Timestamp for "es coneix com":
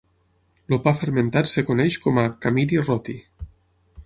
1.51-2.19